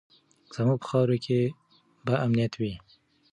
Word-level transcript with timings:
زموږ 0.55 0.77
په 0.81 0.87
خاوره 0.89 1.17
کې 1.25 1.39
به 2.05 2.13
امنیت 2.25 2.53
وي. 2.57 2.73